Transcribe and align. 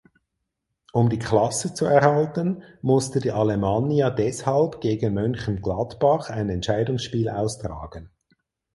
Um 0.93 1.11
die 1.11 1.19
Klasse 1.19 1.75
zu 1.75 1.85
erhalten 1.85 2.63
musste 2.81 3.19
die 3.19 3.29
Alemannia 3.31 4.09
deshalb 4.09 4.81
gegen 4.81 5.13
Mönchengladbach 5.13 6.31
ein 6.31 6.49
Entscheidungsspiel 6.49 7.29
austragen. 7.29 8.09